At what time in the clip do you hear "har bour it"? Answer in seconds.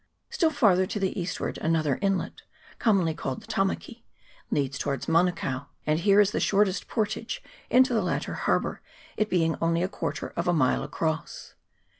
8.33-9.29